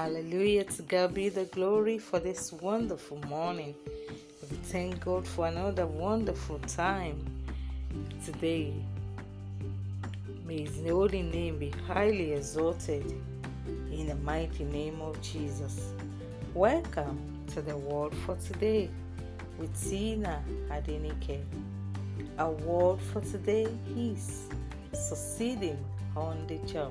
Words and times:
Hallelujah. 0.00 0.64
To 0.64 0.82
God 0.82 1.12
be 1.12 1.28
the 1.28 1.44
glory 1.44 1.98
for 1.98 2.18
this 2.18 2.54
wonderful 2.54 3.18
morning. 3.28 3.74
We 4.50 4.56
thank 4.56 5.04
God 5.04 5.26
for 5.26 5.46
another 5.46 5.86
wonderful 5.86 6.58
time 6.60 7.22
today. 8.24 8.72
May 10.46 10.62
His 10.62 10.80
holy 10.88 11.20
name 11.20 11.58
be 11.58 11.68
highly 11.86 12.32
exalted 12.32 13.04
in 13.92 14.06
the 14.06 14.14
mighty 14.14 14.64
name 14.64 15.02
of 15.02 15.20
Jesus. 15.20 15.92
Welcome 16.54 17.20
to 17.48 17.60
the 17.60 17.76
word 17.76 18.14
for 18.24 18.36
today 18.36 18.88
with 19.58 19.70
Tina 19.86 20.42
Adenike. 20.70 21.42
Our 22.38 22.52
word 22.52 23.00
for 23.12 23.20
today 23.20 23.68
is 23.94 24.48
succeeding 24.94 25.76
on 26.16 26.46
the 26.46 26.56
job. 26.66 26.90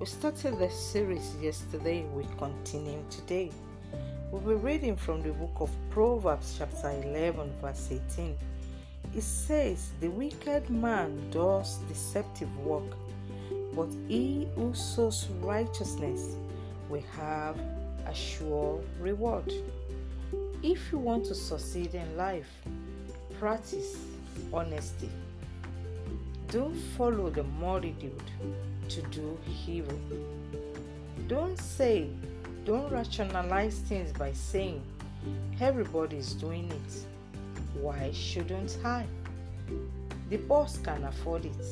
We 0.00 0.06
started 0.06 0.58
the 0.58 0.70
series 0.70 1.36
yesterday, 1.42 2.06
we 2.14 2.24
continue 2.38 3.04
today. 3.10 3.50
We'll 4.30 4.40
be 4.40 4.54
reading 4.54 4.96
from 4.96 5.20
the 5.20 5.28
book 5.32 5.54
of 5.60 5.68
Proverbs, 5.90 6.54
chapter 6.56 6.88
11, 6.88 7.52
verse 7.60 7.90
18. 8.10 8.34
It 9.14 9.22
says, 9.22 9.90
The 10.00 10.08
wicked 10.08 10.70
man 10.70 11.30
does 11.30 11.80
deceptive 11.86 12.48
work, 12.60 12.96
but 13.74 13.88
he 14.08 14.48
who 14.54 14.72
sows 14.72 15.28
righteousness 15.42 16.34
will 16.88 17.04
have 17.18 17.58
a 18.06 18.14
sure 18.14 18.80
reward. 19.00 19.52
If 20.62 20.80
you 20.90 20.96
want 20.96 21.26
to 21.26 21.34
succeed 21.34 21.94
in 21.94 22.16
life, 22.16 22.48
practice 23.38 23.98
honesty. 24.50 25.10
Don't 26.48 26.80
follow 26.96 27.28
the 27.28 27.44
multitude 27.44 28.22
to 28.90 29.02
do 29.02 29.38
evil. 29.66 29.98
Don't 31.28 31.58
say, 31.58 32.08
don't 32.64 32.90
rationalize 32.90 33.78
things 33.80 34.12
by 34.12 34.32
saying, 34.32 34.82
everybody 35.60 36.16
is 36.16 36.34
doing 36.34 36.70
it. 36.70 37.06
Why 37.80 38.10
shouldn't 38.12 38.78
I? 38.84 39.06
The 40.28 40.38
boss 40.38 40.78
can 40.78 41.04
afford 41.04 41.44
it. 41.44 41.66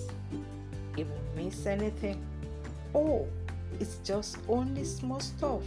It 0.97 1.07
won't 1.07 1.37
miss 1.37 1.67
anything. 1.67 2.25
Oh, 2.95 3.27
it's 3.81 3.97
just 4.05 4.39
only 4.49 4.85
small 4.85 5.21
stuff. 5.21 5.63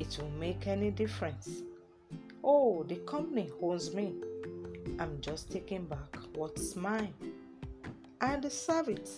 It 0.00 0.18
will 0.18 0.30
make 0.40 0.66
any 0.66 0.90
difference. 0.90 1.62
Oh, 2.42 2.84
the 2.84 2.96
company 2.96 3.50
owns 3.60 3.94
me. 3.94 4.14
I'm 4.98 5.20
just 5.20 5.50
taking 5.50 5.84
back 5.84 6.16
what's 6.34 6.74
mine. 6.74 7.12
I 8.20 8.36
deserve 8.36 8.88
it. 8.88 9.10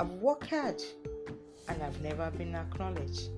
I've 0.00 0.12
worked 0.12 0.48
hard 0.48 0.82
and 1.68 1.82
I've 1.82 2.00
never 2.00 2.30
been 2.30 2.54
acknowledged. 2.54 3.28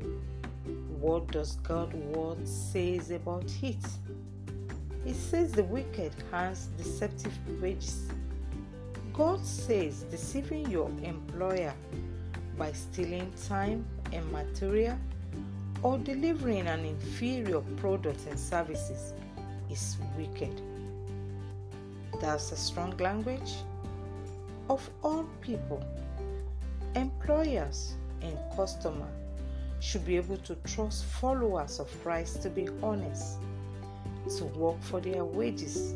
What 1.00 1.26
does 1.32 1.56
God's 1.56 1.96
word 1.96 2.46
says 2.46 3.10
about 3.10 3.50
it? 3.60 3.84
It 5.04 5.16
says 5.16 5.50
the 5.50 5.64
wicked 5.64 6.12
has 6.30 6.66
deceptive 6.78 7.36
wages. 7.60 8.08
God 9.12 9.44
says 9.44 10.04
deceiving 10.04 10.70
your 10.70 10.88
employer 11.02 11.74
by 12.56 12.70
stealing 12.70 13.32
time 13.48 13.84
and 14.12 14.30
material 14.30 14.96
or 15.82 15.98
delivering 15.98 16.68
an 16.68 16.84
inferior 16.84 17.62
product 17.78 18.24
and 18.30 18.38
services 18.38 19.14
is 19.68 19.96
wicked. 20.16 20.62
That's 22.20 22.52
a 22.52 22.56
strong 22.56 22.96
language. 22.98 23.52
Of 24.70 24.88
all 25.02 25.24
people, 25.40 25.82
Employers 26.94 27.94
and 28.20 28.36
customers 28.54 29.08
should 29.80 30.04
be 30.04 30.16
able 30.16 30.36
to 30.38 30.54
trust 30.64 31.04
followers 31.04 31.80
of 31.80 31.88
Christ 32.02 32.42
to 32.42 32.50
be 32.50 32.68
honest, 32.82 33.38
to 34.36 34.44
work 34.44 34.80
for 34.82 35.00
their 35.00 35.24
wages, 35.24 35.94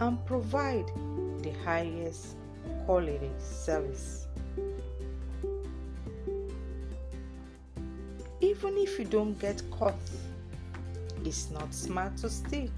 and 0.00 0.24
provide 0.26 0.86
the 1.42 1.52
highest 1.64 2.36
quality 2.84 3.30
service. 3.38 4.26
Even 8.40 8.76
if 8.76 8.98
you 8.98 9.04
don't 9.04 9.38
get 9.38 9.62
caught, 9.70 9.94
it's 11.24 11.50
not 11.50 11.72
smart 11.72 12.16
to 12.16 12.28
steal. 12.28 12.68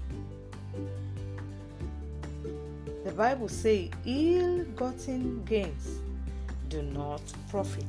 The 3.03 3.11
Bible 3.11 3.49
says 3.49 3.89
ill-gotten 4.05 5.43
gains 5.45 5.99
do 6.69 6.81
not 6.81 7.21
profit. 7.49 7.85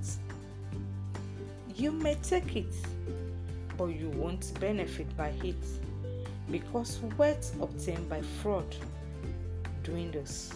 You 1.74 1.92
may 1.92 2.14
take 2.16 2.56
it, 2.56 2.74
but 3.76 3.86
you 3.86 4.10
won't 4.10 4.58
benefit 4.60 5.14
by 5.16 5.32
it 5.42 5.62
because 6.50 7.00
wealth 7.18 7.54
obtained 7.60 8.08
by 8.08 8.22
fraud 8.42 8.74
dwindles. 9.82 10.54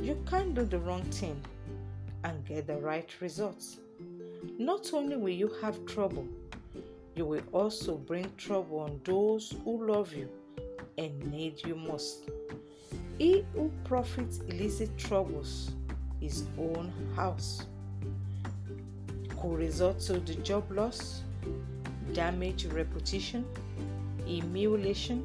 You 0.00 0.16
can't 0.28 0.54
do 0.54 0.64
the 0.64 0.78
wrong 0.78 1.02
thing 1.04 1.40
and 2.24 2.44
get 2.46 2.66
the 2.66 2.76
right 2.76 3.08
results. 3.20 3.78
Not 4.58 4.92
only 4.92 5.16
will 5.16 5.28
you 5.28 5.50
have 5.62 5.84
trouble, 5.86 6.26
you 7.16 7.24
will 7.26 7.42
also 7.52 7.96
bring 7.96 8.30
trouble 8.36 8.80
on 8.80 9.00
those 9.04 9.54
who 9.64 9.86
love 9.86 10.12
you 10.12 10.28
and 10.98 11.30
need 11.30 11.62
you 11.64 11.74
most. 11.74 12.28
He 13.18 13.44
who 13.54 13.70
profits 13.84 14.38
illicit 14.48 14.96
troubles 14.98 15.70
his 16.24 16.44
own 16.58 16.90
house. 17.14 17.66
Could 19.40 19.58
result 19.58 20.00
to 20.00 20.14
the 20.14 20.34
job 20.36 20.64
loss, 20.70 21.20
damage 22.14 22.64
reputation, 22.66 23.44
humiliation, 24.24 25.22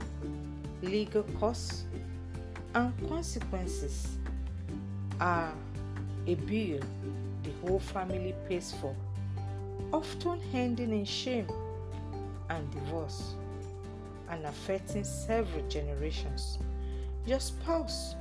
legal 0.81 1.23
costs, 1.39 1.85
and 2.75 2.93
consequences 3.07 4.17
are 5.21 5.53
a 6.27 6.35
bill 6.35 6.81
the 7.43 7.51
whole 7.61 7.79
family 7.79 8.35
pays 8.49 8.75
for, 8.81 8.93
often 9.93 10.41
ending 10.53 10.91
in 10.91 11.05
shame 11.05 11.47
and 12.49 12.69
divorce 12.71 13.35
and 14.29 14.45
affecting 14.45 15.05
several 15.05 15.65
generations. 15.69 16.59
Your 17.25 17.39
spouse 17.39 18.15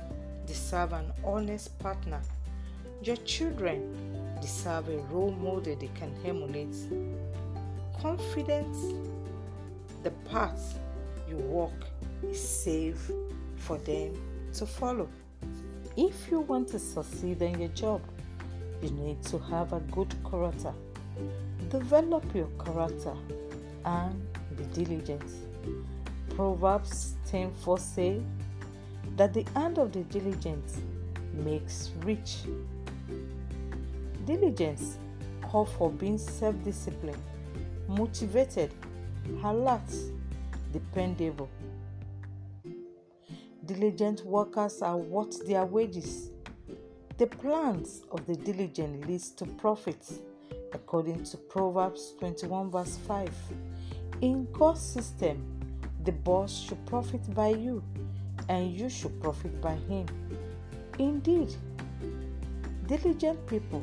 deserves 0.45 0.93
an 0.93 1.11
honest 1.25 1.77
partner 1.79 2.21
your 3.01 3.15
children 3.17 3.95
deserve 4.41 4.89
a 4.89 4.97
role 5.11 5.31
model 5.31 5.75
they 5.75 5.89
can 5.95 6.13
emulate. 6.25 6.75
Confidence, 8.01 8.93
the 10.03 10.11
path 10.29 10.79
you 11.27 11.35
walk 11.37 11.73
is 12.23 12.41
safe 12.41 13.11
for 13.55 13.77
them 13.79 14.13
to 14.53 14.65
follow. 14.65 15.07
If 15.95 16.29
you 16.31 16.41
want 16.41 16.69
to 16.69 16.79
succeed 16.79 17.41
in 17.41 17.59
your 17.59 17.69
job, 17.69 18.01
you 18.81 18.89
need 18.91 19.21
to 19.23 19.37
have 19.37 19.73
a 19.73 19.79
good 19.91 20.13
character. 20.29 20.73
Develop 21.69 22.23
your 22.33 22.49
character 22.63 23.13
and 23.85 24.21
be 24.55 24.63
diligent. 24.83 25.23
Proverbs 26.35 27.15
10:4 27.29 27.77
say 27.77 28.21
that 29.17 29.33
the 29.33 29.45
hand 29.53 29.77
of 29.77 29.91
the 29.91 30.03
diligent 30.03 30.63
makes 31.33 31.91
rich 32.05 32.45
Diligence 34.29 34.99
calls 35.41 35.71
for 35.75 35.89
being 35.89 36.19
self 36.19 36.53
disciplined, 36.63 37.23
motivated, 37.87 38.71
alert, 39.43 39.89
dependable. 40.71 41.49
Diligent 43.65 44.23
workers 44.23 44.83
are 44.83 44.97
worth 44.97 45.47
their 45.47 45.65
wages. 45.65 46.29
The 47.17 47.25
plans 47.25 48.03
of 48.11 48.27
the 48.27 48.35
diligent 48.35 49.07
leads 49.07 49.31
to 49.31 49.47
profits, 49.47 50.19
according 50.73 51.23
to 51.23 51.37
Proverbs 51.37 52.13
21 52.19 52.69
verse 52.69 52.97
5. 53.07 53.31
In 54.21 54.47
God's 54.51 54.81
system, 54.81 55.43
the 56.03 56.11
boss 56.11 56.55
should 56.55 56.85
profit 56.85 57.33
by 57.33 57.47
you, 57.47 57.81
and 58.47 58.79
you 58.79 58.89
should 58.89 59.19
profit 59.19 59.59
by 59.59 59.73
him. 59.73 60.05
Indeed, 60.99 61.55
diligent 62.85 63.47
people 63.47 63.81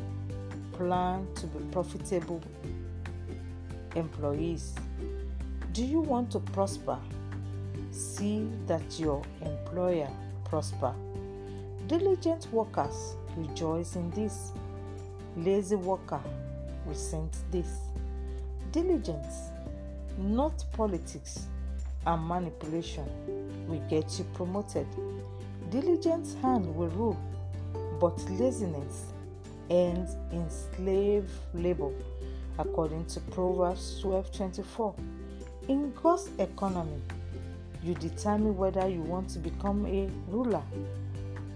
plan 0.77 1.27
to 1.35 1.47
be 1.47 1.65
profitable 1.73 2.43
employees. 3.95 4.75
Do 5.73 5.85
you 5.85 6.01
want 6.01 6.31
to 6.33 6.41
prosper? 6.41 6.99
See 7.91 8.47
that 8.67 8.99
your 9.01 9.23
employer 9.43 10.11
prosper. 10.45 10.95
Diligent 11.87 12.53
workers 12.53 13.17
rejoice 13.37 13.97
in 13.97 14.11
this. 14.11 14.53
Lazy 15.37 15.77
worker 15.77 16.21
resent 16.87 17.33
this. 17.51 17.69
Diligence, 18.73 19.51
not 20.19 20.65
politics 20.73 21.47
and 22.07 22.23
manipulation, 22.27 23.07
will 23.67 23.83
get 23.89 24.19
you 24.19 24.25
promoted. 24.35 24.87
Diligent 25.71 26.27
hand 26.43 26.75
will 26.75 26.89
rule, 26.89 27.19
but 27.99 28.19
laziness 28.31 29.13
ends 29.71 30.17
in 30.33 30.49
slave 30.51 31.29
labor 31.55 31.91
according 32.59 33.05
to 33.07 33.21
Proverbs 33.21 34.01
12:24. 34.03 34.95
In 35.69 35.93
God's 36.03 36.31
economy, 36.39 37.03
you 37.83 37.95
determine 37.95 38.57
whether 38.57 38.89
you 38.89 39.03
want 39.03 39.29
to 39.31 39.39
become 39.39 39.87
a 39.87 40.09
ruler 40.29 40.63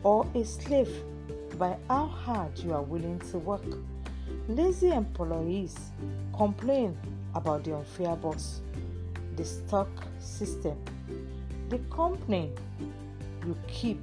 or 0.03 0.27
a 0.35 0.45
slave 0.45 0.91
by 1.59 1.77
how 1.89 2.07
hard 2.07 2.59
you 2.59 2.73
are 2.73 2.83
willing 2.83 3.19
to 3.31 3.39
work. 3.39 3.63
Lazy 4.49 4.91
employees 4.91 5.77
complain 6.37 6.97
about 7.35 7.65
the 7.65 7.75
unfair 7.75 8.17
boss, 8.17 8.61
the 9.37 9.45
stock 9.45 9.89
system, 10.19 10.77
the 11.69 11.79
company 11.91 12.51
you 13.47 13.57
keep 13.69 13.99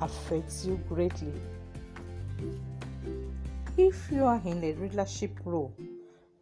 affects 0.00 0.64
you 0.64 0.76
greatly. 0.88 1.32
If 3.76 4.08
you 4.12 4.24
are 4.24 4.40
in 4.44 4.62
a 4.62 4.72
leadership 4.74 5.32
role, 5.44 5.74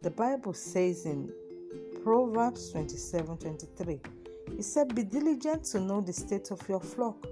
the 0.03 0.11
Bible 0.11 0.53
says 0.53 1.07
in 1.07 1.33
Proverbs 2.03 2.69
27 2.69 3.37
23, 3.37 3.99
it 4.59 4.63
said, 4.63 4.93
Be 4.93 5.01
diligent 5.03 5.63
to 5.71 5.79
know 5.79 5.99
the 5.99 6.13
state 6.13 6.51
of 6.51 6.61
your 6.69 6.79
flock 6.79 7.25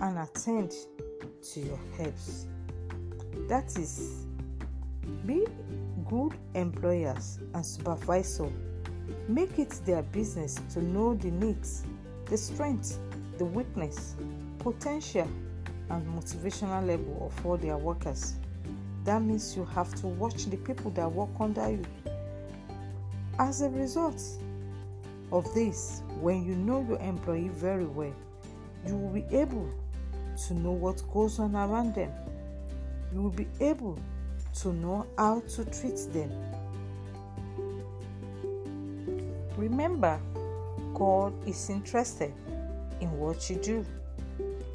and 0.00 0.18
attend 0.18 0.72
to 1.52 1.60
your 1.60 1.78
herbs. 2.00 2.48
That 3.48 3.66
is, 3.78 4.26
be 5.24 5.46
good 6.08 6.34
employers 6.54 7.38
and 7.54 7.64
supervisors. 7.64 8.50
Make 9.28 9.56
it 9.60 9.70
their 9.86 10.02
business 10.02 10.56
to 10.72 10.82
know 10.82 11.14
the 11.14 11.30
needs, 11.30 11.84
the 12.24 12.36
strengths, 12.36 12.98
the 13.38 13.44
weakness, 13.44 14.16
potential, 14.58 15.28
and 15.90 16.04
motivational 16.08 16.84
level 16.84 17.30
of 17.30 17.46
all 17.46 17.56
their 17.56 17.76
workers. 17.76 18.34
That 19.08 19.22
means 19.22 19.56
you 19.56 19.64
have 19.64 19.94
to 20.02 20.06
watch 20.06 20.44
the 20.50 20.58
people 20.58 20.90
that 20.90 21.10
work 21.10 21.30
under 21.40 21.70
you. 21.70 21.82
As 23.38 23.62
a 23.62 23.70
result 23.70 24.22
of 25.32 25.46
this, 25.54 26.02
when 26.20 26.44
you 26.44 26.54
know 26.54 26.84
your 26.86 26.98
employee 26.98 27.48
very 27.48 27.86
well, 27.86 28.12
you 28.86 28.94
will 28.94 29.08
be 29.08 29.24
able 29.34 29.66
to 30.46 30.52
know 30.52 30.72
what 30.72 31.02
goes 31.10 31.38
on 31.38 31.56
around 31.56 31.94
them. 31.94 32.12
You 33.14 33.22
will 33.22 33.30
be 33.30 33.48
able 33.60 33.98
to 34.56 34.74
know 34.74 35.06
how 35.16 35.40
to 35.40 35.64
treat 35.64 35.96
them. 36.12 36.30
Remember, 39.56 40.20
God 40.92 41.32
is 41.48 41.70
interested 41.70 42.34
in 43.00 43.10
what 43.18 43.48
you 43.48 43.56
do 43.56 43.86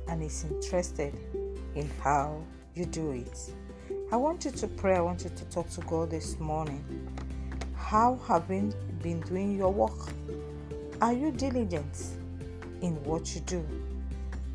and 0.08 0.24
is 0.24 0.44
interested 0.44 1.14
in 1.76 1.88
how 2.02 2.42
you 2.74 2.88
do 2.88 3.12
it. 3.12 3.54
I 4.14 4.16
want 4.16 4.46
you 4.46 4.52
to 4.52 4.68
pray. 4.68 4.96
I 4.96 5.02
want 5.02 5.24
you 5.24 5.32
to 5.32 5.46
talk 5.46 5.68
to 5.72 5.82
God 5.82 6.12
this 6.12 6.40
morning. 6.40 6.86
How 7.76 8.20
have 8.28 8.48
you 8.48 8.72
been 9.02 9.22
doing 9.22 9.58
your 9.58 9.74
work? 9.74 10.08
Are 11.02 11.14
you 11.14 11.32
diligent 11.32 11.98
in 12.84 13.04
what 13.06 13.34
you 13.34 13.42
do? 13.42 13.66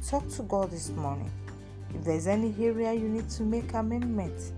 Talk 0.07 0.29
to 0.37 0.45
God 0.45 0.71
this 0.71 0.91
morning. 0.91 1.29
If 1.93 2.05
there's 2.05 2.29
any 2.29 2.55
area 2.61 2.93
you 2.93 3.09
need 3.09 3.29
to 3.31 3.43
make 3.43 3.75
amendment, 3.75 4.53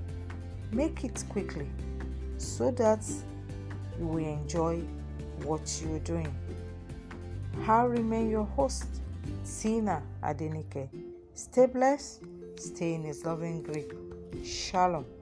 make 0.71 1.03
it 1.03 1.25
quickly 1.31 1.71
so 2.37 2.71
that 2.73 3.03
you 3.99 4.07
will 4.07 4.19
enjoy 4.19 4.83
what 5.45 5.81
you're 5.83 6.01
doing. 6.01 6.31
How 7.63 7.89
remain 7.89 8.29
your 8.29 8.45
host, 8.45 8.85
Tina 9.63 10.03
Adenike. 10.23 10.91
Stay 11.33 11.65
blessed, 11.65 12.23
stay 12.57 12.93
in 12.93 13.05
His 13.05 13.25
loving 13.25 13.63
grip. 13.63 14.10
Shalom. 14.39 15.20